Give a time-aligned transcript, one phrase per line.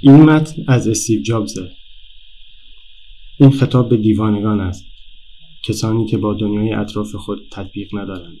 [0.00, 1.70] این متن از استیو جابزه.
[3.40, 4.84] این خطاب به دیوانگان است.
[5.64, 8.40] کسانی که با دنیای اطراف خود تطبیق ندارند.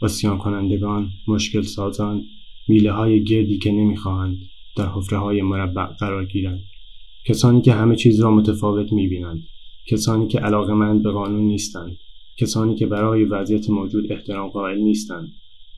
[0.00, 2.24] آسیان کنندگان مشکل سازان
[2.68, 4.38] میله های گردی که نمی‌خواهند
[4.76, 6.64] در حفره های مربع قرار گیرند.
[7.26, 9.42] کسانی که همه چیز را متفاوت می‌بینند.
[9.86, 11.96] کسانی که علاقمند به قانون نیستند.
[12.36, 15.28] کسانی که برای وضعیت موجود احترام قائل نیستند.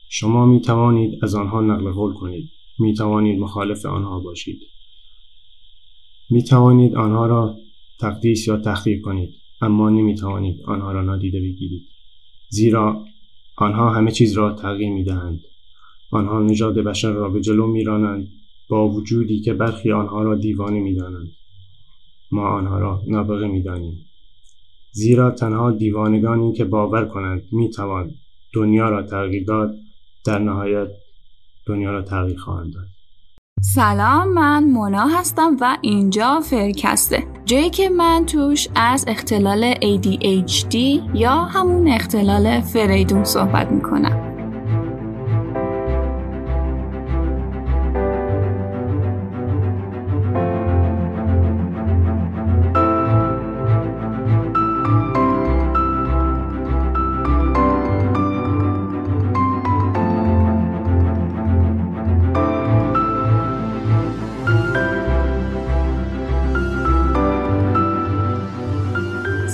[0.09, 2.49] شما می توانید از آنها نقل قول کنید.
[2.81, 4.61] می توانید مخالف آنها باشید
[6.29, 7.55] می توانید آنها را
[7.99, 11.87] تقدیس یا تحقیر کنید اما نمی توانید آنها را نادیده بگیرید
[12.49, 13.05] زیرا
[13.55, 15.39] آنها همه چیز را تغییر می دهند
[16.11, 18.27] آنها نژاد بشر را به جلو می رانند
[18.69, 21.31] با وجودی که برخی آنها را دیوانه می دانند.
[22.31, 24.05] ما آنها را نابغه می دانیم.
[24.91, 28.11] زیرا تنها دیوانگانی که باور کنند می توان
[28.53, 29.75] دنیا را تغییر داد
[30.25, 30.87] در نهایت
[31.67, 32.87] دنیا را تغییر خواهند داد.
[33.63, 40.75] سلام من مونا هستم و اینجا فرکسته جایی که من توش از اختلال ADHD
[41.13, 44.30] یا همون اختلال فریدون صحبت می‌کنم.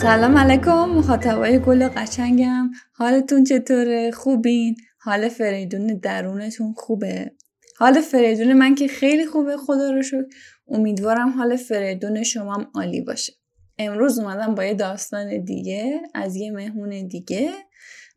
[0.07, 2.71] سلام علیکم مخاطبای گل قشنگم.
[2.93, 7.31] حالتون چطوره؟ خوبین؟ حال فریدون درونتون خوبه؟
[7.77, 10.23] حال فریدون من که خیلی خوبه خدا رو شکر.
[10.67, 13.33] امیدوارم حال فریدون شما هم عالی باشه.
[13.77, 17.51] امروز اومدم با یه داستان دیگه از یه مهمون دیگه.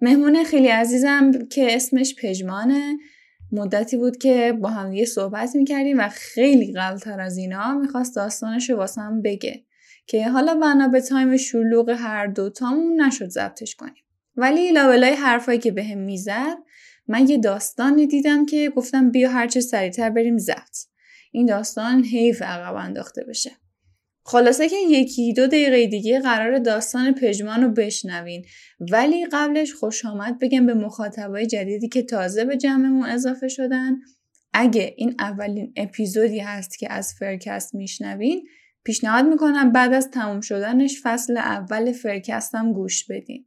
[0.00, 2.96] مهمون خیلی عزیزم که اسمش پژمانه.
[3.52, 8.70] مدتی بود که با هم دیگه صحبت می‌کردیم و خیلی قبلتر از اینا می‌خواست داستانش
[8.70, 9.64] رو واسم بگه.
[10.06, 14.04] که حالا بنا به time شلوغ هر دوتامون نشد ضبطش کنیم.
[14.36, 16.56] ولی لابلای حرفایی که بهم به می‌زد
[17.08, 20.78] من یه داستانی دیدم که گفتم بیا هرچه سریعتر بریم ضبط.
[21.32, 23.50] این داستان حیف عقب انداخته بشه.
[24.24, 28.44] خلاصه که یکی دو دقیقه دیگه قرار داستان پژمان رو بشنوین.
[28.80, 33.96] ولی قبلش خوش آمد بگم به مخاطبای جدیدی که تازه به جمعمون اضافه شدن
[34.52, 38.46] اگه این اولین اپیزودی هست که از فرکست میشنوین
[38.84, 43.46] پیشنهاد می‌کنم بعد از تموم شدنش فصل اول فرکستم گوش بدین.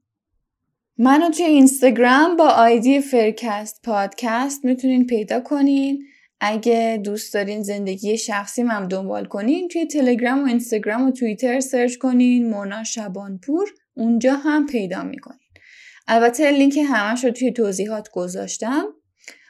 [0.97, 6.03] منو توی اینستاگرام با ID فرکست پادکست می‌تونین پیدا کنین.
[6.39, 11.97] اگه دوست دارین زندگی شخصی هم دنبال کنین توی تلگرام و اینستاگرام و توییتر سرچ
[11.97, 15.39] کنین مونا شبانپور اونجا هم پیدا می‌کنین.
[16.07, 18.85] البته لینک همش رو توی توضیحات گذاشتم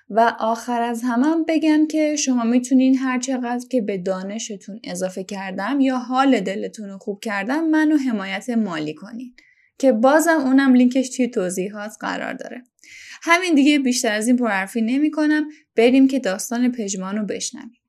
[0.09, 5.79] و آخر از همم بگم که شما می‌تونین هر چقدر که به دانشتون اضافه کردم
[5.79, 9.35] یا حال دلتون رو خوب کردم منو حمایت مالی کنین
[9.77, 12.63] که بازم اونم لینکش توی توضیحات قرار داره.
[13.21, 17.82] همین دیگه بیشتر از این پرحرفی نمی کنم بریم که داستان پژمان رو بشنویم.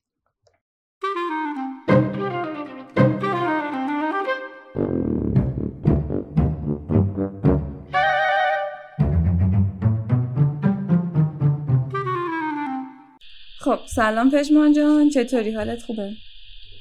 [13.65, 16.13] خب سلام پشمان جان چطوری؟ حالت خوبه؟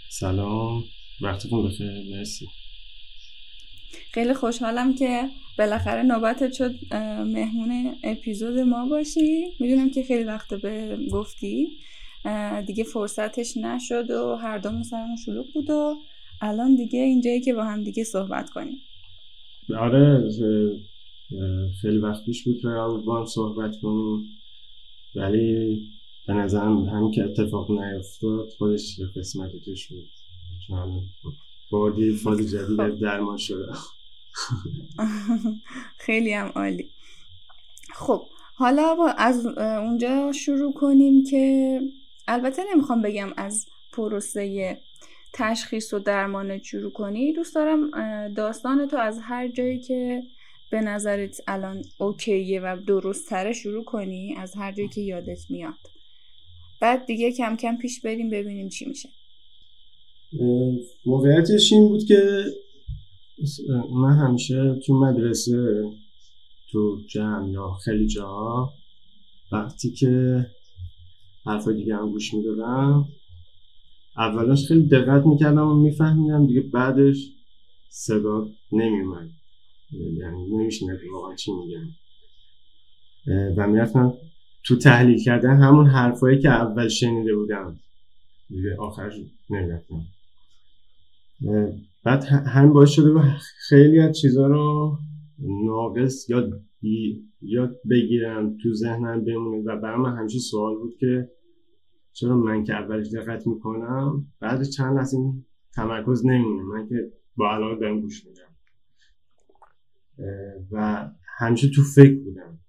[0.10, 0.84] سلام.
[1.22, 2.48] وقتتون بخیر مرسی.
[4.14, 6.76] خیلی خوشحالم که بالاخره نوبتت شد
[7.26, 9.46] مهمون اپیزود ما باشی.
[9.60, 11.68] می‌دونم که خیلی وقت به گفتی
[12.68, 15.96] دیگه فرصتش نشد و هر دو سرمون شلوغ بود و
[16.42, 18.78] الان دیگه اینجایی که با هم دیگه صحبت کنیم.
[19.80, 20.30] آره
[21.82, 24.26] خیلی وقت پیش بود بود با هم صحبت کنیم.
[25.16, 25.80] ولی
[26.28, 30.10] به نظرم همین که اتفاق نیفتاد خودش قسمت توش بود.
[30.68, 31.02] چون
[31.72, 33.74] باردی فاز جدید درمان شده.
[36.06, 36.90] خیلی هم عالی.
[37.94, 38.26] خب
[38.56, 41.80] حالا با از اونجا شروع کنیم که
[42.28, 44.78] البته نمی‌خوام بگم از پروسه
[45.34, 47.34] تشخیص و درمان شروع کنی.
[47.34, 47.92] دوست دارم
[48.34, 50.24] داستان تو از هر جایی که
[50.72, 55.94] به نظرت الان اوکیه و درست تره شروع کنی از هر جایی که یادت میاد.
[56.84, 59.10] بعد دیگه کم کم پیش بریم ببینیم چی میشه.
[61.06, 62.44] موقعیتش این بود که
[63.94, 65.84] من همیشه تو مدرسه
[66.72, 68.74] تو جمع یا خیلی جاها
[69.52, 70.46] وقتی که
[71.46, 73.08] حرفای دیگه هم گوش می‌دادم
[74.18, 77.18] اولش خیلی دقت می‌کردم و میفهمیدم دیگه بعدش
[77.90, 79.30] صدا نمیومد
[79.92, 81.90] یعنی نمیشنه واقعا چی میگن
[83.58, 84.14] و می‌رفتم
[84.66, 87.80] تو تحلیل کردن همون حرفایی که اول شنیده بودم.
[88.50, 89.14] دیگه آخرش
[89.50, 90.02] نمی‌رفتم.
[92.04, 93.38] بعد هم باعث شده
[93.70, 94.98] خیلی از چیزها رو
[95.40, 96.62] ناقص یاد
[97.42, 101.30] یاد بگیرم تو ذهنم بمونه و برای من همیشه سوال بود که
[102.14, 105.46] چرا من که اولش دقت می‌کنم بعد چند این
[105.76, 106.64] تمرکز نمیمونه.
[106.64, 106.96] من که
[107.36, 108.56] با علاقه دارم گوش میدم.
[110.72, 112.60] و همیشه تو فکر بودم.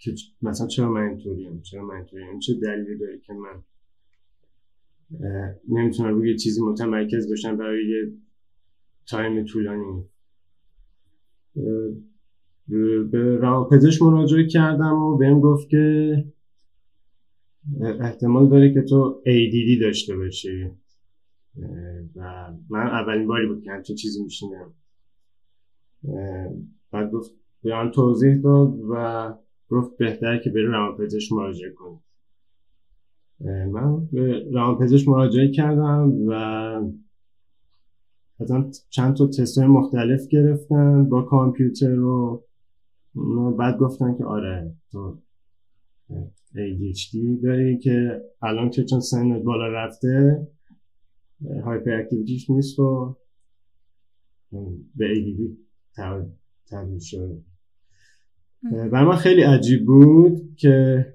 [0.00, 3.62] که مثلا چرا من اینطوریم چرا من اینطوریم چه دلیلی داره که من
[5.68, 8.12] نمی‌تونم روی چیزی متمرکز باشم برای یه
[9.06, 10.04] تایم طولانی؟
[13.12, 16.24] به روانپزشک مراجعه کردم و بهم گفت که
[18.00, 20.70] احتمال داره که تو ADD داشته باشی.
[22.16, 24.74] و من اولین باری بود که همچین چیزی میشینم
[26.90, 27.30] بعد گفت
[27.62, 29.34] به توضیح داد و
[29.70, 31.98] گفت بهتره که بری روانپزشک مراجعه کنی
[33.72, 36.34] من به روانپزشک مراجعه کردم و
[38.40, 42.44] مثلا چند تا تست مختلف گرفتن با کامپیوتر و
[43.58, 45.18] بعد گفتن که آره تو
[46.54, 50.46] ADHD داری که الان که چون سن بالا رفته
[51.64, 53.16] هایپر اکتیویتیش نیست و
[54.94, 55.40] به ADD
[56.70, 57.49] تبدیل شده.
[58.62, 61.06] برای من خیلی عجیب بود که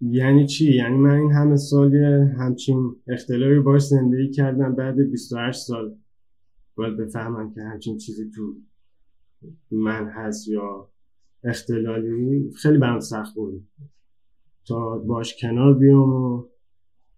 [0.00, 1.94] یعنی چی؟ یعنی من این همه سال
[2.38, 5.94] همچین اختلافی باش زندگی کردم بعد 28 سال
[6.74, 8.54] باید بفهمم که همچین چیزی تو
[9.70, 10.88] من هست یا
[11.44, 13.68] اختلالی خیلی برام سخت بود
[14.66, 16.44] تا باش کنار بیام و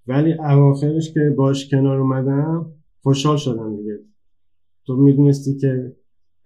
[0.06, 3.98] ولی اواخرش که باش کنار اومدم خوشحال شدم دیگه
[4.86, 5.96] تو می‌دونستی که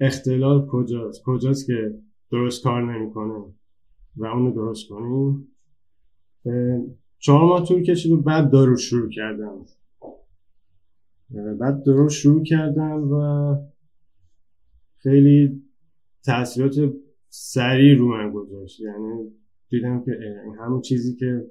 [0.01, 1.95] اختلال کجاست کجاست که
[2.31, 3.45] درست کار نمی‌کنه.
[4.17, 5.49] و اونو درست کنیم.
[7.19, 9.65] چهار ماه طول کشید و بعد دارو شروع کردم.
[11.61, 13.55] بعد دارو شروع کردم و
[14.97, 15.63] خیلی
[16.25, 16.75] تاثیرات
[17.29, 18.81] سریع رو من گذاشت.
[18.81, 19.33] یعنی
[19.69, 20.13] دیدم که
[20.61, 21.51] همون چیزی که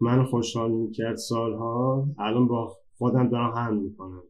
[0.00, 4.22] من خوشحال می‌کرد سالها الان با خودم دارم هم می‌کنم.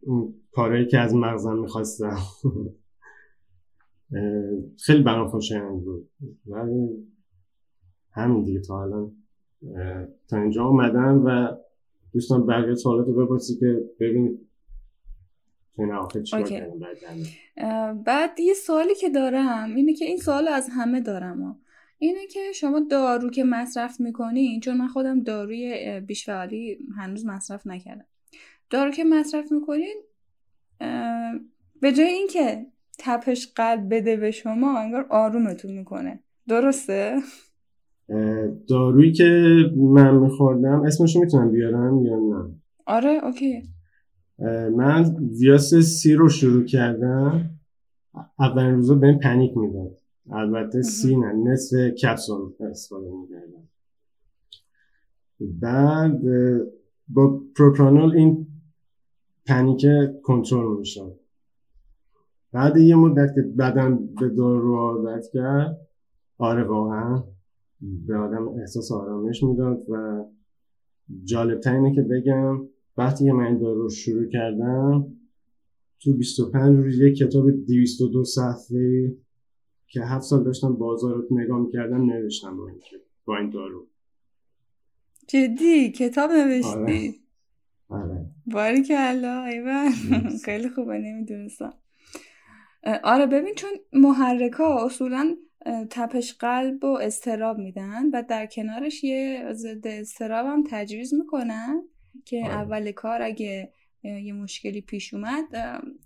[0.00, 2.16] اون کارهایی که از مغزم می‌خواستم.
[4.78, 6.10] خیلی برام خوشایند بود.
[6.46, 7.06] ولی
[8.12, 9.12] همین دیگه تا الان.
[10.28, 11.56] تا اینجا اومدن و
[12.12, 14.48] دوستان بقیه سوالات رو بپرسی که ببینید
[18.06, 21.60] بعد یه سوالی که دارم اینه که این سوال از همه دارم
[21.98, 28.06] اینه که شما دارو که مصرف می‌کنین چون من خودم داروی بیشفعالی هنوز مصرف نکردم.
[28.70, 30.02] دارو که مصرف می‌کنین
[31.80, 32.66] به جای اینکه
[32.98, 36.20] تپش قلب بده به شما انگار آرومتون می‌کنه.
[36.48, 37.16] درسته؟
[38.68, 39.24] دارویی که
[39.76, 42.54] من میخوردم اسمشو می‌تونم بیارم یا نه؟
[42.86, 43.62] آره OK.
[44.76, 47.50] من ویاس سی رو شروع کردم.
[48.38, 49.98] اولین روزا بهم panic می‌داد.
[50.30, 53.68] البته سی نه نصف کپسول استفاده می‌کردم.
[55.40, 56.20] بعد
[57.08, 58.46] با پروپرانول این
[59.46, 59.86] panic
[60.22, 61.21] کنترل می‌شد.
[62.52, 65.80] بعد یه مدت که بدن به دارو عادت کرد
[66.38, 67.22] آره واقعا.
[68.06, 70.24] به آدم احساس آرامش می‌داد و
[71.24, 75.06] جالب اینه که بگم وقتی که من این دارو رو شروع کردم
[76.00, 79.16] تو 25 روز یک کتاب 202 صفحه
[79.86, 82.78] که هفت سال داشتم بازار رو نگاه می‌کردم نوشتم با این,
[83.24, 83.86] با این دارو
[85.28, 87.14] جدی؟ کتاب نوشتی؟
[87.88, 88.04] آره.
[88.04, 88.26] آره.
[88.46, 89.90] باری که الله
[90.44, 91.74] خیلی خوبه نمی‌دونستم.
[93.04, 95.36] آره ببین چون محرک ها اصولا
[95.90, 101.82] تپش قلب و استراب میدن و در کنارش یه ضد استراب هم تجویز می‌کنن
[102.24, 102.54] که آره.
[102.54, 103.72] اول کار اگه
[104.02, 105.44] یه مشکلی پیش اومد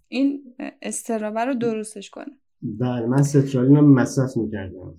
[0.08, 2.38] این استرابه رو درستش کنه.
[2.62, 4.94] بله من سترالین رو مصرف می‌کردم.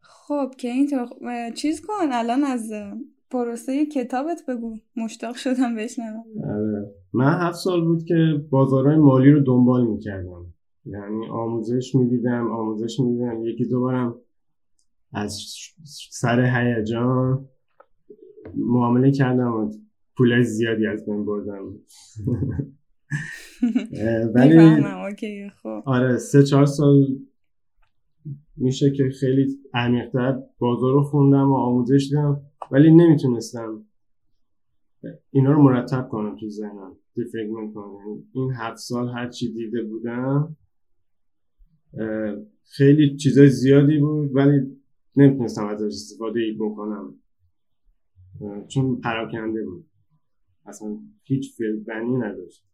[0.00, 1.08] خب که اینطور
[1.54, 2.72] چیز کن الان از
[3.30, 4.78] پروسه کتابت بگو.
[4.96, 6.24] مشتاق شدم بشنوم.
[6.44, 6.94] آره.
[7.12, 8.14] من هفت سال بود که
[8.50, 10.49] بازارهای مالی رو دنبال می‌کردم.
[10.84, 13.44] یعنی آموزش می‌دیدم آموزش می‌دیدم.
[13.44, 14.14] یکی دوبارم
[15.12, 15.40] از
[16.10, 17.48] سر هیجان
[18.56, 19.72] معامله کردم و
[20.16, 21.62] پول زیادی از بین بردم.
[24.34, 25.82] ولی خب.
[25.86, 27.06] آره سه چهار سال
[28.56, 33.84] میشه که خیلی عمیقتر بازار رو خوندم و آموزش دیدم ولی نمی‌تونستم
[35.30, 36.96] اینا رو مرتب کنم تو ذهنم.
[37.14, 38.22] دیفرگمنت کنم.
[38.32, 40.56] این هفت سال هر چی دیده بودم
[42.64, 44.76] خیلی چیزای زیادی بود ولی
[45.16, 47.14] نمی‌تونستم ازش استفاده ای بکنم
[48.68, 49.86] چون پراکنده بود.
[50.66, 51.56] اصلا هیچ
[51.86, 52.64] بنی نداشت.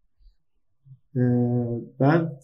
[1.99, 2.43] بعد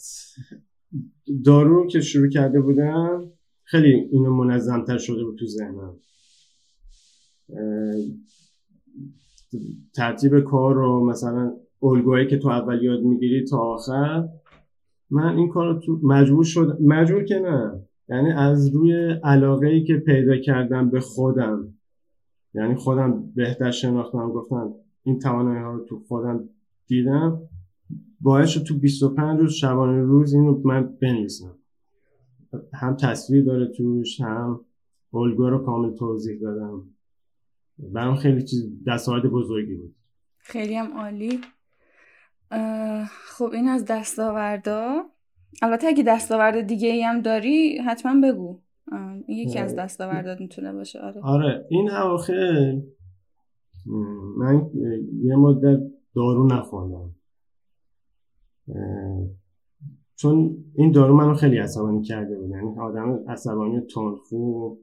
[1.45, 3.33] دارو که شروع کرده بودم
[3.65, 5.97] خیلی اینو منظمتر شده بود تو ذهنم.
[9.95, 14.29] ترتیب کار رو مثلا الگوهایی که تو اول یاد می‌گیری تا آخر
[15.13, 17.83] من این کار تو مجبور شد مجبور که نه.
[18.09, 21.75] یعنی از روی علاقه ای که پیدا کردم به خودم.
[22.55, 26.49] یعنی خودم بهتر شناختم گفتم این توانایی ها رو تو خودم
[26.87, 27.39] دیدم.
[28.21, 31.55] باعث شد تو 25 روز شبانه روز اینو من بنویسم.
[32.75, 34.61] هم تصویر داره توش هم
[35.15, 36.83] الگو رو کامل توضیح دادم.
[37.79, 39.95] برام خیلی چیز دستاورد بزرگی بود.
[40.39, 41.41] خیلی هم عالی.
[43.27, 45.03] خب این از دستاوردا.
[45.63, 48.61] البته اگه دستاورد دیگه ای هم داری حتما بگو.
[49.29, 50.99] یکی از دستاوردات می‌تونه باشه.
[51.01, 51.21] آره.
[51.23, 51.67] آره.
[51.71, 52.81] این اواخر
[54.39, 54.71] من
[55.23, 55.81] یه مدت
[56.15, 57.15] دارو نخوردم
[60.17, 62.51] چون این دارو منو خیلی عصبانی کرده بود.
[62.51, 64.77] یعنی آدم عصبانی تندخو.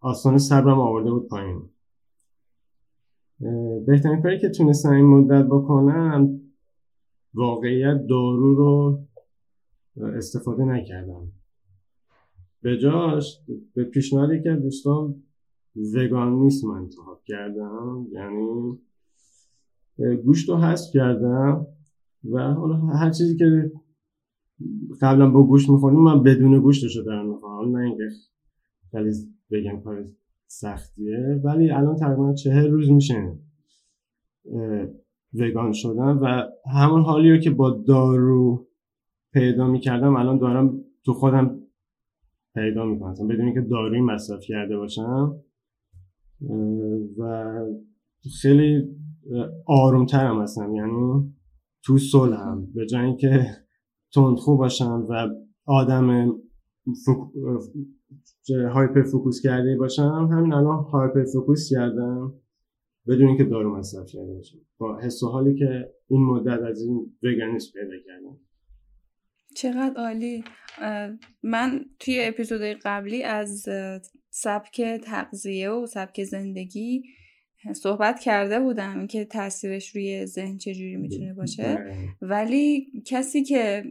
[0.00, 1.71] آسان صبرم آورده بود پایین.
[3.86, 6.40] بهترین کاری که تونستم این مدت بکنم
[7.34, 9.00] واقعیت دارو رو
[10.16, 11.32] استفاده نکردم.
[12.62, 13.40] به جاش
[13.74, 15.22] به پیشنهادی که دوستان
[15.96, 18.78] وگانیسم انتخاب کردم یعنی
[20.24, 21.66] گوشت رو حذف کردم
[22.30, 23.72] و حالا هر چیزی که
[25.00, 27.76] قبلا با گوشت می‌خوریم من بدون گوشتش رو دارم می‌خوام.
[27.76, 28.08] نه اینکه
[28.90, 29.10] خیلی
[29.50, 30.04] بگم کار
[30.60, 31.40] سختیه.
[31.44, 33.38] ولی الان تقریبا چهر روز میشه
[35.34, 36.42] وگان شدم و
[36.72, 38.68] همون حالی رو که با دارو
[39.32, 41.60] پیدا می‌کردم الان دارم تو خودم
[42.54, 43.28] پیدا می‌کنم.
[43.28, 45.36] بدون اینکه داروی مصرف کرده باشم
[47.18, 47.54] و
[48.42, 48.82] خیلی
[49.66, 50.74] آرومترم هستم.
[50.74, 51.34] یعنی
[51.84, 53.46] تو صلحم به جای اینکه
[54.14, 55.28] تندخو باشم و
[55.66, 56.32] آدم
[57.04, 57.32] foc...
[58.74, 60.28] hyper focus کرده باشم.
[60.32, 62.34] همین الان hyper focus کردم
[63.08, 64.58] بدون اینکه دارو مصرف کرده باشم.
[64.78, 68.38] با حس و حالی که این مدت از این وگانیسم پیدا کردم.
[69.56, 70.44] چقدر عالی.
[71.42, 73.68] من توی اپیزود قبلی از
[74.30, 77.02] سبک تغذیه و سبک زندگی
[77.72, 81.78] صحبت کرده بودم اینکه تاثیرش روی ذهن چجوری می‌تونه باشه.
[82.22, 83.84] ولی کسی که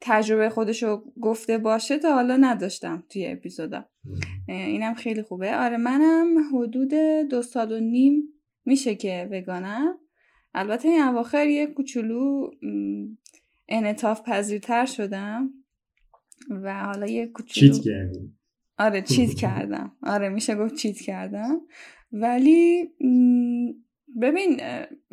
[0.00, 3.84] تجربه خودشو گفته باشه تا حالا نداشتم توی اپیزودا.
[4.48, 5.56] اینم خیلی خوبه.
[5.56, 6.94] آره منم حدود
[7.30, 8.22] دو سال و نیم
[8.64, 9.98] میشه که وگانم.
[10.54, 12.50] البته این اواخر یه کوچولو
[13.68, 15.50] انعطاف پذیرتر شدم
[16.50, 18.32] و حالا یه کوچولو چیت کردم
[18.78, 19.92] آره چیت کردم.
[20.02, 21.60] آره میشه گفت چیت کردم.
[22.12, 22.90] ولی
[24.22, 24.60] ببین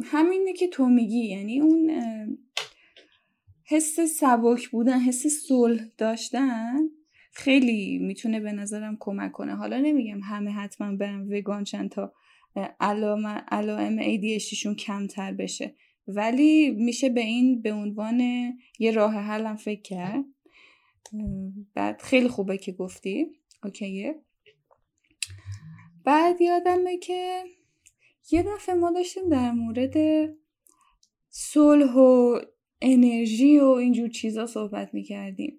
[0.04, 1.92] همینه که تو میگی یعنی اون
[3.72, 6.80] حس سبک بودن حس صلح داشتن
[7.32, 9.56] خیلی می‌تونه به نظرم کمک کنه.
[9.56, 12.14] حالا نمیگم همه حتما برن وگان چند تا
[12.80, 15.76] علائم ADHDشون کمتر بشه.
[16.08, 18.22] ولی میشه به این به عنوان
[18.80, 20.26] یه راه حلم فکر کرد.
[21.74, 23.28] بعد خیلی خوبه که گفتی.
[23.64, 24.22] اوکیه.
[26.06, 27.44] بعد یادمه که
[28.32, 29.96] یه دفعه ما داشتیم در مورد
[31.30, 32.40] صلح و
[32.82, 35.54] انرژی و اینجور چیزا صحبت می‌کردیم.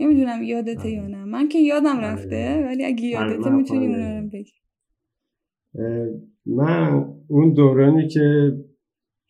[0.00, 1.24] نمی‌دونم یادته یا نه.
[1.24, 2.06] من که یادم آره.
[2.06, 4.52] رفته ولی اگه یادته می‌تونی اون بگی
[6.46, 8.56] من اون دورانی که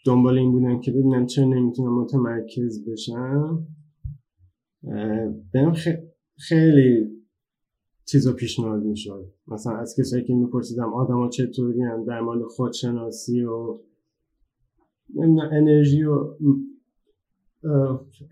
[0.06, 3.66] دنبال این بودم که ببینم چرا نمی‌تونم متمرکز بشم
[5.52, 5.72] بهم
[6.36, 7.08] خیلی
[8.04, 9.32] چیزا پیشنهاد می‌شد.
[9.48, 13.78] مثلا از کسایی که میپرسیدم آدما چطوری هم در مورد خودشناسی و
[15.52, 16.36] انرژی و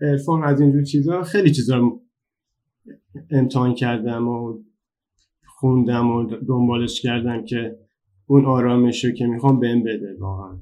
[0.01, 1.99] ارفان از اینجور چیزا خیلی چیزا
[3.31, 4.59] امتحان کردم و
[5.45, 7.77] خوندم و دنبالش کردم که
[8.27, 10.59] اون آرامش رو که می‌خوام بهم بده واقعا.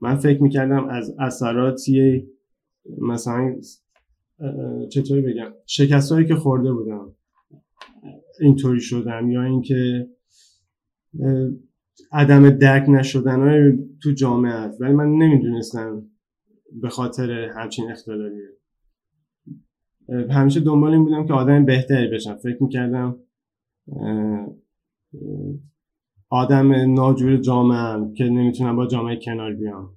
[0.00, 2.28] من فکر می‌کردم از اثراتی
[3.00, 3.56] مثلا
[4.90, 7.14] چطوری بگم شکست هایی که خورده بودم
[8.40, 10.08] اینطوری شدم یا اینکه
[12.12, 16.02] عدم درک نشدن های تو جامعه هست ولی من نمی‌دونستم
[16.72, 18.48] به خاطر همچین اختلالیه.
[20.30, 22.36] همیشه دنبال این بودم که آدم بهتری بشم.
[22.36, 23.18] فکر می‌کردم
[26.28, 29.96] آدم ناجور جامعه که نمی‌تونم با جامعه کنار بیام.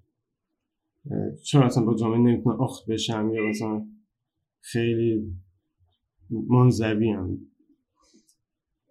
[1.44, 3.86] چرا اصلا با جامعه نمی‌تونم اخت بشم یا مثلا
[4.62, 5.36] خیلی
[6.30, 7.38] منزوی هم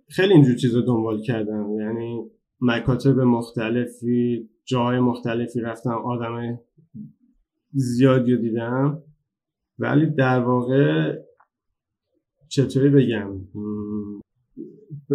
[0.09, 1.75] خیلی اینجور چیزا دنبال کردم.
[1.79, 6.59] یعنی مکاتب مختلفی جاهای مختلفی رفتم آدم
[7.73, 9.03] زیادی رو دیدم.
[9.79, 11.19] ولی در واقع
[12.49, 13.41] چطوری بگم؟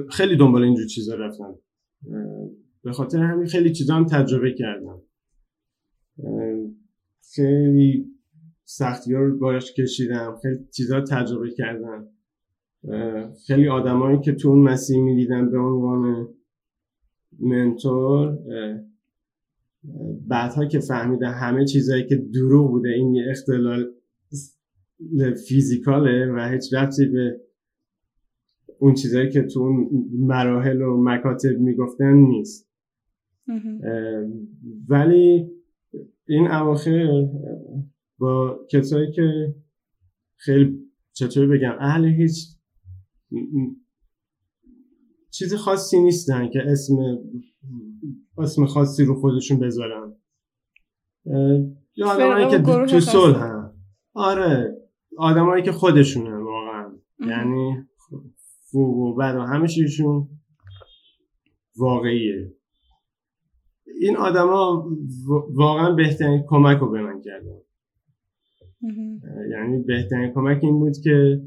[0.10, 1.56] خیلی دنبال اینجور چیزا رفتم.
[2.84, 5.02] به خاطر همین خیلی چیزا هم تجربه کردم.
[7.36, 8.06] خیلی
[8.64, 10.38] سختی ها رو باش کشیدم.
[10.42, 12.08] خیلی چیزا تجربه کردم.
[13.48, 16.28] خیلی آدمایی که تو اون مسیر می‌دیدم به عنوان
[17.40, 18.40] منتور
[20.27, 23.92] بعدها که فهمیدم همه چیزایی که دروغ بوده این یه اختلال
[25.48, 27.42] فیزیکاله و هیچ ربطی به
[28.80, 29.89] اون چیزایی که تو اون
[30.20, 32.70] مراحل و مکاتب می‌گفتن نیست.
[34.89, 35.48] ولی
[36.27, 37.27] این اواخر
[38.18, 39.56] با کسایی که
[40.36, 40.80] خیلی
[41.13, 42.58] چطور بگم اهل هیچ
[45.30, 46.96] چیز خاصی نیستن که اسم
[48.38, 50.15] اسم خاصی رو خودشون بذارن.
[51.96, 53.72] یا آدمایی که تو صلح
[54.13, 54.77] آره
[55.18, 56.96] آدمایی که خودشونن واقعا.
[57.20, 57.88] یعنی
[58.72, 60.30] خوب و بد و همه چیزشون
[61.77, 62.54] واقعیه.
[64.01, 64.89] این آدما
[65.54, 67.60] واقعا بهترین کمک رو به من کردن.
[69.51, 71.42] یعنی بهترین کمک این بود که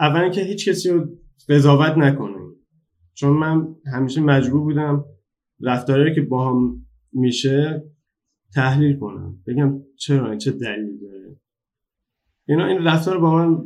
[0.00, 1.06] اولا که هیچ کسی رو
[1.48, 2.33] قضاوت نکنیم
[3.14, 5.04] چون من همیشه مجبور بودم
[5.60, 7.84] رفتاری که با هم میشه
[8.54, 9.42] تحلیل کنم.
[9.46, 11.36] بگم چرا چه دلیلی داره.
[12.48, 13.64] اینا این رفتار با من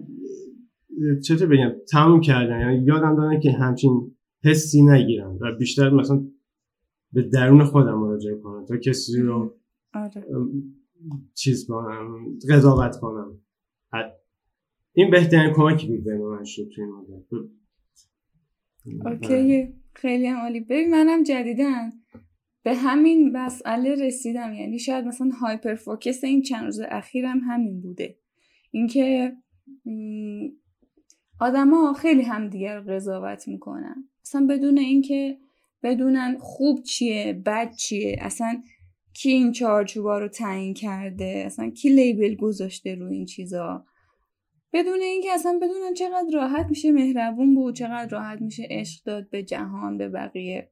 [1.24, 2.60] چطور بگم تموم کردن.
[2.60, 6.26] یعنی یادم دادن که همچین حسی نگیرم و بیشتر مثلا
[7.12, 8.66] به درون خودم مراجعه کنم.
[8.66, 9.58] تا کسی رو
[9.94, 10.24] آره.
[11.34, 13.38] چیز کنم قضاوت کنم.
[14.92, 16.94] این بهترین کمکی بود به من شد توی این
[19.06, 20.60] اوکی خیلی هم عالی.
[20.60, 21.92] ببین منم جدیدن
[22.62, 24.54] به همین مسئله رسیدم.
[24.54, 28.16] یعنی شاید مثلا هایپر فوکس این چند روز اخیرم همین بوده.
[28.70, 29.32] اینکه
[31.40, 34.08] آدما خیلی همدیگر قضاوت می‌کنن.
[34.22, 35.38] اصلا بدون اینکه
[35.82, 38.16] بدونن خوب چیه بد چیه.
[38.20, 38.62] اصلا
[39.14, 43.86] کی این چارچوبا رو تعیین کرده؟ اصلا کی لیبل گذاشته رو این چیزا؟
[44.72, 49.42] بدون اینکه اصلا بدونن چقدر راحت میشه مهربون بود چقدر راحت میشه عشق داد به
[49.42, 50.70] جهان به بقیه.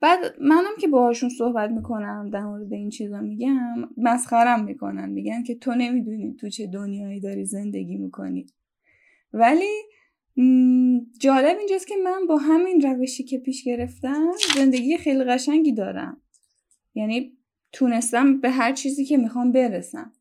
[0.00, 5.08] بعد منم که باهاشون صحبت می‌کنم در مورد این چیزا میگم مسخرم می‌کنن.
[5.08, 8.46] میگن که تو نمی‌دونی تو چه دنیایی داری زندگی می‌کنی.
[9.32, 9.82] ولی
[11.20, 16.20] جالب اینجاست که من با همین روشی که پیش گرفتم زندگی خیلی قشنگی دارم.
[16.94, 17.38] یعنی
[17.72, 20.12] تونستم به هر چیزی که می‌خوام برسم.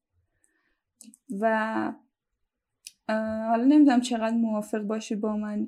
[1.40, 1.94] و
[3.50, 5.67] حالا نمی‌دونم چقدر موافق باشی با من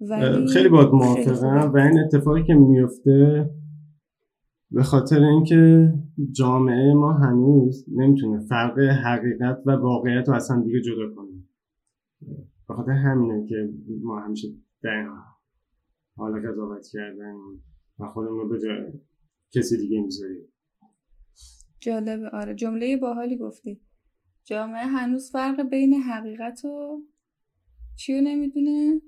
[0.00, 1.72] ولی خیلی باید موافقم.
[1.72, 3.50] و این اتفاقی که میفته
[4.70, 5.92] به خاطر اینکه
[6.32, 11.42] جامعه ما هنوز نمی‌تونه فرق حقیقت و واقعیت رو اصلا دیگه جدا کنه.
[12.68, 13.68] به خاطر همینه که
[14.02, 14.48] ما همیشه
[14.82, 15.08] در
[16.16, 17.34] حال قضاوت کردن
[17.98, 18.92] و خودمون رو به جای
[19.54, 20.52] کسی دیگه می‌ذاریم.
[21.80, 22.28] جالبه.
[22.28, 23.80] آره جمله باحالی گفتی.
[24.48, 27.02] جامعه هنوز فرق بین حقیقت و
[27.96, 29.00] چیو نمی‌دونه؟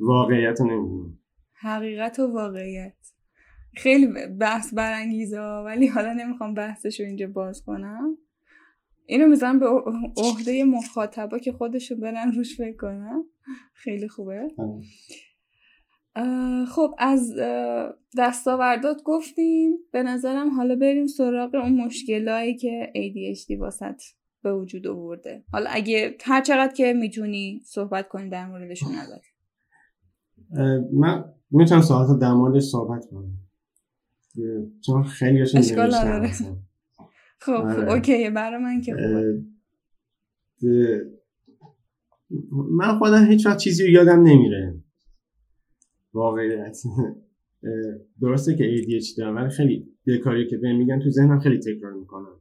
[0.00, 1.18] واقعیت رو نمی‌دونه.
[1.52, 2.96] حقیقت و واقعیت.
[3.74, 4.08] خیلی
[4.40, 8.18] بحث برانگیزه ولی حالا نمی‌خوام بحثش رو اینجا باز کنم.
[9.06, 9.66] اینو می‌زنم به
[10.16, 13.24] عهده مخاطبا که خودشو برن روش فکر کنم
[13.74, 14.48] خیلی خوبه.
[16.68, 17.34] خب از
[18.18, 19.78] دستاوردات گفتیم.
[19.92, 24.02] به نظرم حالا بریم سراغ اون مشکلایی که ADHD واسط
[24.42, 25.44] به وجود آورده.
[25.52, 29.28] حالا اگه هر چقدر که می‌تونی صحبت کنی در موردشون البته.
[30.92, 33.38] من می‌تونم ساعت در موردش صحبت کنم.
[34.86, 36.30] چون خیلی اشکال نداره.
[37.40, 37.92] خب آره.
[37.92, 38.94] اوکی برای من که
[42.50, 44.82] من خودم هیچ وقت چیزی یادم نمیره.
[46.12, 46.78] واقعیت
[48.20, 52.37] درسته که ADHD دارم ولی خیلی کاری که بهم میگن تو ذهنم خیلی تکرار می‌کنم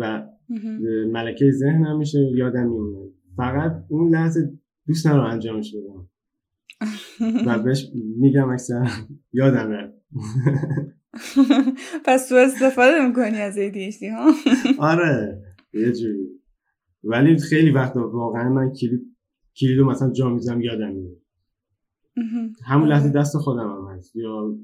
[0.00, 0.26] و
[1.12, 4.52] ملکه ذهنم میشه یادم میمونه فقط اون لحظه
[4.86, 6.08] دوست ندارم انجامش بدم.
[7.46, 7.86] و بهش
[8.18, 8.90] میگم اکثر
[9.32, 9.92] یادم
[12.06, 14.32] پس تو استفاده می‌کنی از ADHD ها؟
[14.90, 15.42] آره
[15.74, 16.26] یه جوری.
[17.04, 19.16] ولی خیلی وقت واقعا من کلید
[19.60, 21.16] کلیدو مثلا جا میزم یادم میاد.
[22.66, 24.16] همون لحظه دست خودم هم هست.
[24.16, 24.58] یا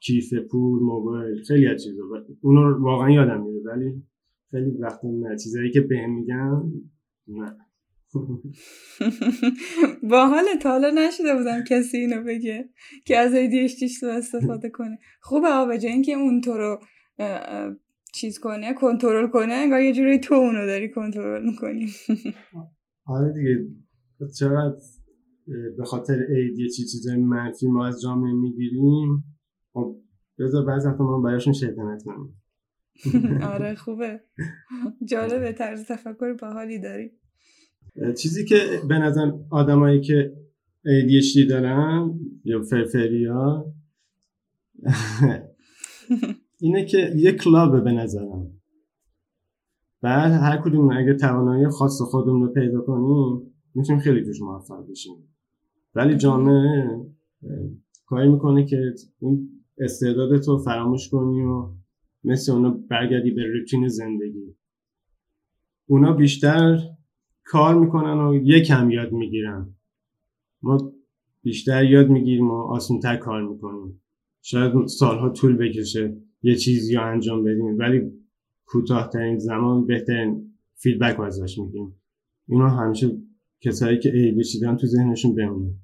[0.00, 2.02] کیف پول موبایل خیلی از چیزا.
[2.40, 4.02] اونو واقعا یادم میاد ولی
[4.54, 6.72] خیلی وقت نه چیزایی که بهم میگن
[7.28, 7.56] نه.
[10.10, 12.68] با حال حالا نشده بودم کسی اینو بگه
[13.04, 14.98] که از ADHD تو استفاده کنه.
[15.20, 16.80] خوبه آبا جا اینکه اون تو رو
[18.14, 21.86] چیز کنه کنترل کنه انگار یه جوری تو اونو داری کنترل می‌کنی.
[23.06, 23.68] آره دیگه.
[24.38, 24.76] چقدر
[25.76, 26.26] به خاطر
[26.76, 29.24] چیز چیزای منفی ما از جامعه می‌گیریم؟
[29.72, 29.96] خب
[30.38, 32.43] بذار بعضی وقتا ما براشون شیطنت کنیم.
[33.52, 34.20] آره خوبه.
[35.08, 37.10] جالبه طرز تفکر باحالی داری
[38.18, 38.56] چیزی که
[38.88, 40.36] به نظر آدمایی که
[40.84, 43.66] ADHD دارن یا فرفریا
[46.60, 48.50] اینه که یه کلابه به نظرم.
[50.02, 55.16] بعد هر کدوم اگه توانایی خاص خودمون رو پیدا کنیم می‌تونیم خیلی توش موفق بشیم.
[55.94, 57.00] ولی جامعه
[58.06, 61.70] کاری می‌کنه که اون استعدادت رو فراموش کنی و
[62.24, 64.56] مثل اونا برگردی به روتین زندگی.
[65.86, 66.78] اونا بیشتر
[67.44, 69.74] کار می‌کنن و یکم یاد می‌گیرن.
[70.62, 70.92] ما
[71.42, 74.00] بیشتر یاد می‌گیریم و آسونتر کار می‌کنیم.
[74.42, 78.10] شاید سالها طول بکشه یه چیزی رو انجام بدیم ولی
[78.66, 82.00] کوتاهترین زمان بهترین فیدبک ازش میگیم
[82.48, 83.18] اینو همیشه
[83.60, 85.74] کسایی که ای بشیدن تو ذهنشون بمونه.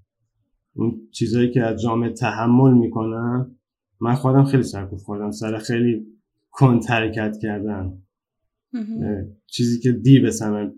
[0.74, 3.56] اون چیزایی که از جامعه تحمل می‌کنن
[4.00, 5.30] من خودم خیلی سرکوف خوردم.
[5.30, 6.06] سر خیلی
[6.50, 8.02] کن حرکت کردن.
[9.46, 10.74] چیزی که دی به سمن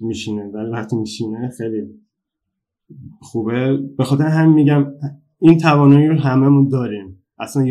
[0.00, 2.00] میشینه ولی وقتی میشینه خیلی
[3.20, 3.76] خوبه.
[3.98, 4.86] به خاطر هم میگم
[5.38, 7.24] این توانایی رو هممون داریم.
[7.38, 7.66] اصلا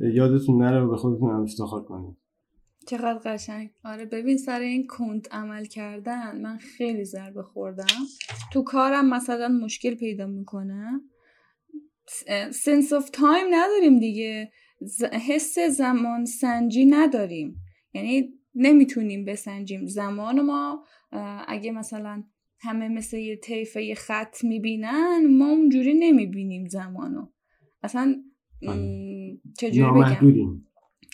[0.00, 2.16] یادتون نره به خودتون هم افتخار کنید.
[2.88, 3.70] چقدر قشنگ.
[3.84, 7.84] آره ببین سر این کند عمل کردن من خیلی ضربه خوردم.
[8.52, 11.00] تو کارم مثلا مشکل پیدا می‌کنم
[12.50, 14.50] sense of time نداریم دیگه.
[15.12, 17.62] حس زمان سنجی نداریم.
[17.94, 19.86] یعنی نمی‌تونیم بسنجیم.
[19.86, 20.84] زمان ما
[21.48, 22.24] اگه مثلا
[22.60, 27.28] همه مثل یه طیفه یه خط می‌بینن ما اونجوری نمی‌بینیم زمانو.
[27.82, 28.22] اصلا
[28.68, 29.38] آره.
[29.58, 30.62] چجوری بگم؟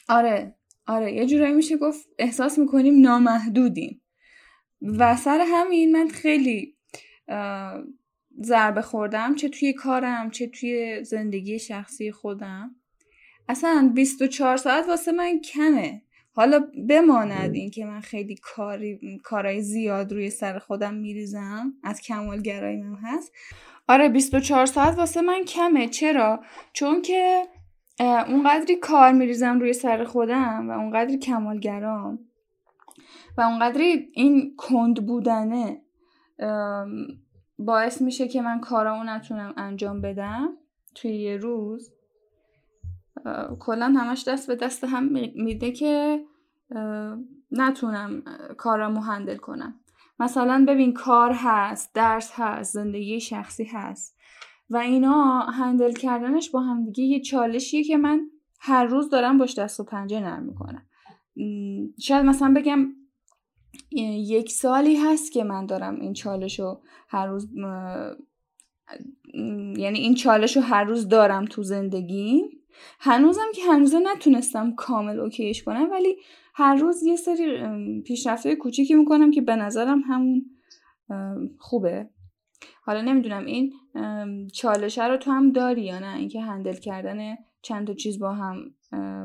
[0.09, 0.55] آره
[0.87, 1.13] آره.
[1.13, 4.03] یه جورایی میشه گفت احساس می‌کنیم نامحدودیم.
[4.83, 6.77] و سر همین من خیلی
[8.43, 12.77] ضربه خوردم چه توی کارم چه توی زندگی شخصی خودم.
[13.49, 16.03] اصلا 24 ساعت واسه من کمه.
[16.35, 22.77] حالا بماند این که من خیلی کاری کارای زیاد روی سر خودم میریزم از کمالگرایی
[22.77, 23.33] من هست.
[23.89, 25.89] آره 24 ساعت واسه من کمه.
[25.89, 27.43] چرا؟ چون که
[28.01, 32.19] اونقدری کار میریزم روی سر خودم و اونقدری کمالگرام
[33.39, 35.83] و اونقدری این کند بودنه
[37.59, 40.49] باعث میشه که من کارامو نتونم انجام بدم
[40.95, 41.93] توی یه روز.
[43.61, 46.25] کلا همش دست به دست هم میده که
[47.51, 48.23] نتونم
[48.57, 49.81] کارامو هندل کنم.
[50.19, 54.19] مثلا ببین کار هست درس هست زندگی شخصی هست
[54.71, 58.21] و اینا هندل کردنش با هم دیگه یه چالشیه که من
[58.61, 60.87] هر روز دارم باش دست و پنجه نرم می‌کنم.
[62.01, 62.89] شاید مثلا بگم
[63.91, 67.49] یک سالی هست که من دارم این چالش رو هر روز
[69.77, 72.62] یعنی این چالش رو هر روز دارم تو زندگی
[73.01, 76.17] هنوزم که هنوزه نتونستم کامل اوکیش کنم ولی
[76.55, 77.59] هر روز یه سری
[78.03, 80.45] پیشرفته کوچیکی می‌کنم که به نظرم همون
[81.59, 82.09] خوبه.
[82.83, 83.73] حالا نمی‌دونم این
[84.55, 88.57] چالشه رو تو هم داری یا نه؟ اینکه هندل کردن چند تا چیز با هم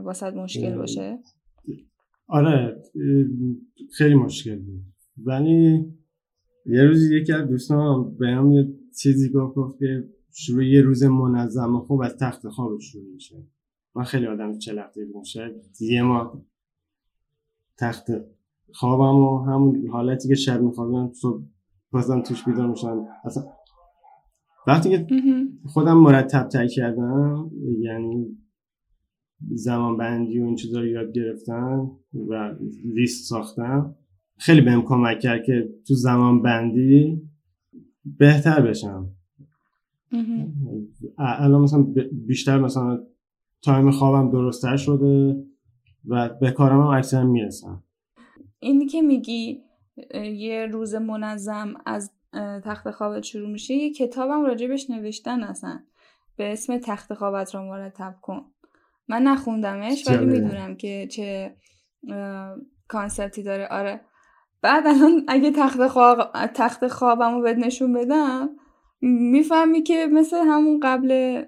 [0.04, 1.20] واسط مشکل باشه؟
[2.28, 2.84] آره
[3.98, 4.82] خیلی مشکل بود.
[5.26, 5.86] ولی
[6.66, 8.68] یه روزی یکی از دوستان به هم یه
[9.02, 13.48] چیزی گفت گفت که شروع یه روز منظم و خوب از تخت خواب شروع میشه.
[13.96, 16.46] من خیلی آدم چلقته بودم شاید یه ما
[17.78, 18.06] تخت
[18.74, 21.44] خوابم و همون حالتی که شب میخوابم صبح
[21.92, 23.44] بازم توش بیدار میشم اصلا
[24.68, 25.08] وقتی که
[25.66, 28.38] خودم مرتب تر کردم یعنی
[29.52, 31.92] زمان بندی و این چیزا رو یاد گرفتم
[32.30, 33.96] و لیست ساختم
[34.38, 37.22] خیلی بهم کمک کرد که تو زمان بندی
[38.06, 39.17] بهتر بشم.
[41.18, 43.00] الان مثلا بیشتر مثلا
[43.62, 45.44] time خوابم درستتر شده
[46.08, 47.84] و به کارم هم اکثر می‌رسم.
[48.60, 49.64] اینی که میگی
[50.36, 52.12] یه روز منظم از
[52.64, 55.80] تخت خوابت شروع میشه یه کتابم راجبش نوشتن اصلا.
[56.36, 58.46] به اسم تخت خوابت را مرتب کن.
[59.08, 61.56] من نخوندمش ولی می‌دونم که چه
[62.88, 63.68] concept ی داره.
[63.68, 64.02] آره.
[64.62, 68.50] بعد الان اگه تخت, خواب تخت خوابم رو بهت نشون بدم
[69.02, 71.42] می‌فهمی که مثل همون قبل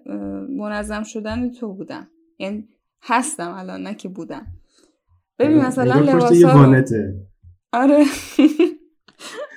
[0.50, 2.10] منظم شدن تو بودم.
[2.40, 2.70] یعنی
[3.02, 4.48] هستم الان نه که بودم.
[5.40, 6.84] ببین آره، مثلا لباسا رو...
[7.74, 8.06] آره.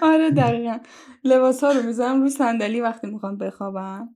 [0.03, 0.79] آره دقیقا.
[1.25, 4.09] لباس ها رو می‌ذارم رو صندلی وقتی می‌خوام بخوابم.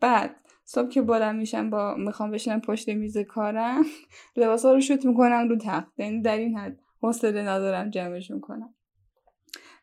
[0.00, 3.84] بعد صبح که بلند میشم با می‌خوام بشینم پشت میز کارم
[4.36, 6.00] لباس ها رو شوت می‌کنم رو تخت.
[6.00, 8.74] یعنی در این حد حوصله ندارم جمعشون کنم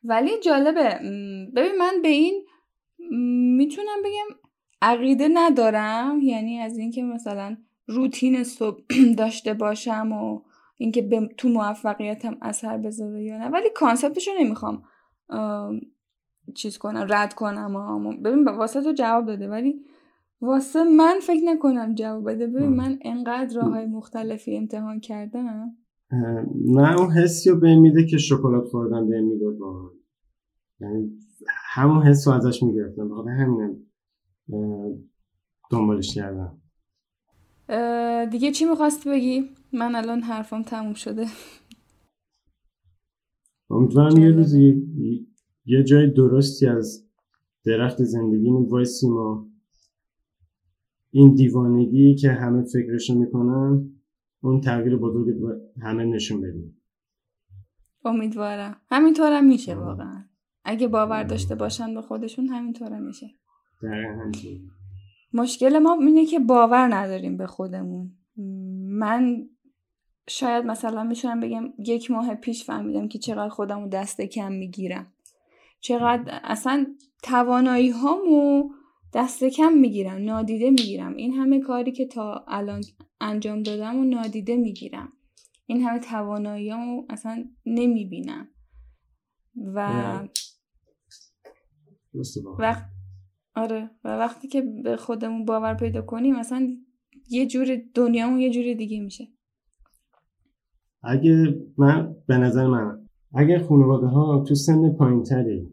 [0.03, 0.99] ولی جالبه
[1.55, 2.45] ببین من به این
[3.57, 4.39] می‌تونم بگم
[4.81, 8.81] عقیده ندارم یعنی از اینکه مثلا روتین صبح
[9.17, 10.41] داشته باشم و
[10.77, 13.47] اینکه تو موفقیتم اثر بذاره یا نه.
[13.47, 14.83] ولی کانسپتشو نمی‌خوام
[16.55, 19.85] چیز کنم رد کنم ببین واسه تو جواب داده ولی
[20.41, 22.47] واسه من فکر نکنم جواب بده.
[22.47, 25.77] ببین من انقدر راه های مختلفی امتحان کردم.
[26.65, 29.55] من اون حسی رو به میده که شکلات خوردن به می‌داد
[30.81, 33.09] یعنی همون حس رو ازش می‌گرفتم.
[33.09, 33.77] بخاطر همینم
[35.71, 36.61] دنبالش کردم.
[38.31, 41.25] دیگه چی می‌خواستی بگی؟ من الان حرفم تموم شده.
[43.69, 44.87] امیدوارم یه روزی
[45.65, 47.07] یه جای درستی از
[47.63, 49.45] درخت زندگی وایسیم و
[51.11, 53.89] این دیوانگی که همه فکرشو می‌کنن
[54.41, 55.35] اون تغییر بزرگ
[55.81, 56.81] همه نشون بدیم.
[58.05, 58.81] امیدوارم.
[58.89, 60.23] همینطورم میشه واقعا.
[60.65, 63.29] اگه باور داشته باشن به خودشون همینطورم میشه.
[65.33, 68.11] مشکل ما اینه که باور نداریم به خودمون.
[68.89, 69.49] من
[70.29, 75.13] شاید مثلا می‌تونم بگم یک ماه پیش فهمیدم که چقدر خودم دست کم می‌گیرم.
[75.79, 76.85] چقدر اصلا
[77.23, 78.69] توانایی هامو
[79.13, 81.15] دست کم می‌گیرم نادیده می‌گیرم.
[81.15, 82.81] این همه کاری که تا الان
[83.21, 85.13] انجام دادم و نادیده می‌گیرم.
[85.65, 88.47] این همه توانایی هامو اصلا نمی‌بینم.
[89.55, 90.19] و
[92.59, 92.85] وقت
[93.55, 93.89] آره.
[94.03, 96.67] و وقتی که به خودمون باور پیدا کنیم مثلا
[97.29, 99.27] یه جور دنیامون یه جور دیگه میشه.
[101.03, 105.69] اگه من به نظر من اگه خانواده ها تو سن پایین تری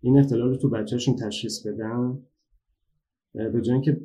[0.00, 2.18] این اختلال رو تو بچهشون تشخیص بدن
[3.34, 4.00] به جای که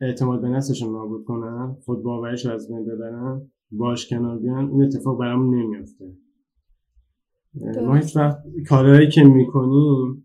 [0.00, 4.82] اعتماد به نفسشون نابود کنن خود باورش رو از بین ببرن باش کنار بیان این
[4.82, 6.16] اتفاق برامون نمیافته.
[7.86, 10.23] ما هیچ وقت کارهایی که می‌کنیم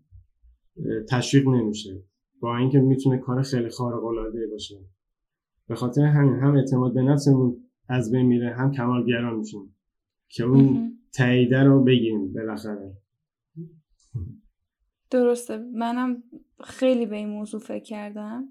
[1.08, 2.02] تشویق نمیشه.
[2.40, 4.78] با اینکه می‌تونه کار خیلی خارق العاده باشه.
[5.68, 7.56] به خاطر همین هم اعتماد به نفسمون
[7.88, 9.76] از بین میره هم کمالگران میشیم
[10.28, 12.96] که اون تاییده رو بگیریم بالاخره.
[15.10, 15.56] درسته.
[15.56, 16.22] منم
[16.64, 18.48] خیلی به این موضوع فکر کردم.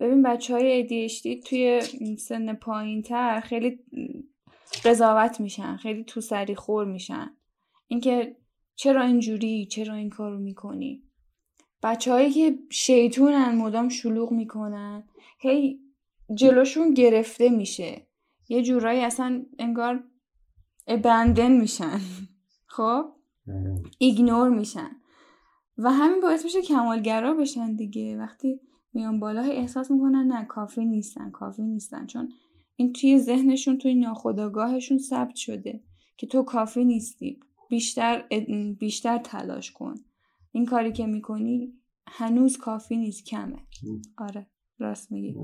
[0.00, 1.80] ببین بچه های ADHD توی
[2.18, 3.78] سن پایین تر خیلی
[4.84, 7.36] قضاوت میشن خیلی تو سری خور میشن.
[7.86, 8.36] اینکه
[8.74, 11.02] چرا اینجوری چرا این کار رو می‌کنی؟
[11.82, 15.04] بچههایی که شیطونن مدام شلوغ می‌کنن.
[15.40, 15.80] هی
[16.34, 18.06] جلوشون گرفته میشه.
[18.48, 20.04] یه جورایی اصلا انگار
[20.86, 22.00] ابندن میشن.
[22.76, 23.04] خب؟
[23.98, 24.90] ignore میشن.
[25.78, 28.18] و همین باعث میشه کمالگرا بشن دیگه.
[28.18, 28.60] وقتی
[28.92, 32.06] میان بالا احساس می‌کنن نه کافی نیستن کافی نیستن.
[32.06, 32.32] چون
[32.76, 35.80] این توی ذهنشون توی ناخودآگاهشون ثبت شده
[36.16, 37.40] که تو کافی نیستی.
[37.68, 38.24] بیشتر
[38.78, 39.94] بیشتر تلاش کن.
[40.58, 41.72] این کاری که می‌کنی
[42.06, 43.58] هنوز کافی نیست کمه.
[44.18, 44.46] آره
[44.78, 45.34] راست میگی.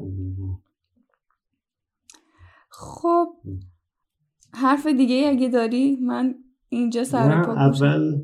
[2.71, 3.29] خب
[4.53, 6.35] حرف دیگه اگه داری من
[6.69, 8.23] اینجا سر اول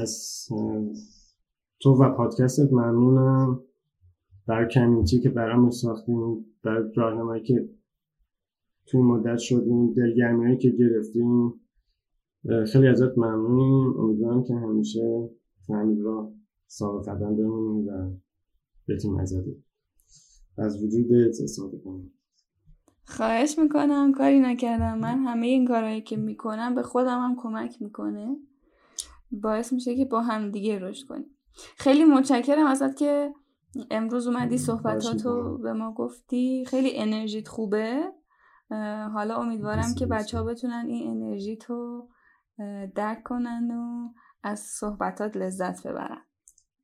[0.00, 0.46] از
[1.80, 3.60] تو و پادکستت ممنونم.
[4.46, 7.68] بر کمیونیتی که برام ساختیم بر راهنمایی که
[8.86, 11.54] توی مدت شدیم دلگرمی که گرفتیم
[12.72, 14.00] خیلی ازت ممنونیم.
[14.00, 15.30] امیدوارم که همیشه
[15.68, 16.32] همین را
[16.70, 18.10] ثابت قدم بمونیم و
[18.88, 19.44] بتونیم ازت
[20.58, 22.14] از وجودت استفاده کنیم
[23.06, 24.98] خواهش می‌کنم کاری نکردم.
[24.98, 28.36] من همه این کارهایی که می‌کنم به خودم هم کمک می‌کنه.
[29.30, 31.36] باعث میشه که با هم دیگه رشد کنیم.
[31.76, 33.34] خیلی متشکرم ازت که
[33.90, 36.64] امروز اومدی صحبتاتو به ما گفتی.
[36.64, 38.12] خیلی انرژیت خوبه.
[39.14, 42.08] حالا امیدوارم که بچه ها بتونن این انرژی تو
[42.94, 44.08] درک کنن و
[44.42, 46.22] از صحبتات لذت ببرن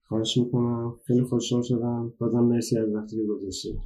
[0.05, 0.97] خواهش می‌کنم.
[1.07, 2.13] خیلی خوشحال شدم.
[2.19, 3.81] بازم مرسی از وقتی که گذاشتی.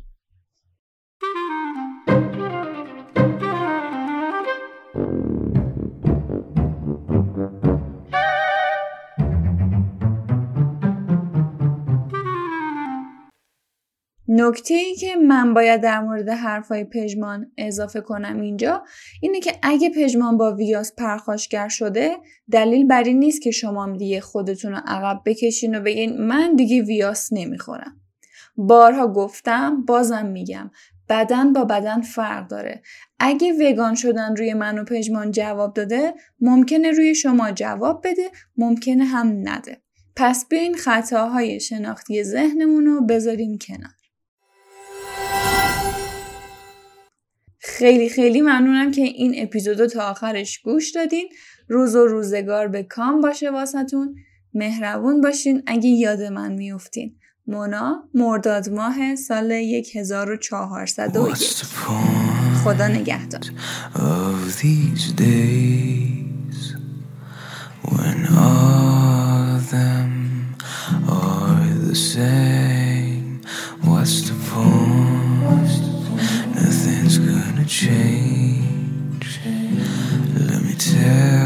[14.34, 18.84] نکته ای که من باید در مورد حرفای پژمان اضافه کنم اینجا
[19.20, 22.16] اینه که اگه پژمان با ویاس پرخاشگر شده
[22.50, 26.82] دلیل بر این نیست که شما دیگه خودتون رو عقب بکشین و بگین من دیگه
[26.82, 28.00] ویاس نمی‌خورم.
[28.56, 30.70] بارها گفتم بازم میگم
[31.08, 32.82] بدن با بدن فرق داره.
[33.18, 39.04] اگه وگان شدن روی من و پژمان جواب داده ممکنه روی شما جواب بده ممکنه
[39.04, 39.82] هم نده.
[40.16, 44.01] پس بیاین خطاهای شناختی ذهنمون رو بذاریم کنار.
[47.64, 51.28] خیلی خیلی ممنونم که این اپیزود تا آخرش گوش دادین.
[51.68, 54.16] روز و روزگار به کام باشه واسهتون.
[54.54, 57.14] مهربون باشین اگه یاد من میفتین
[57.46, 61.34] مونا مرداد ماه سال 1401
[62.64, 63.40] خدا نگهدار.
[77.66, 79.40] Change.
[80.34, 81.41] Let me tell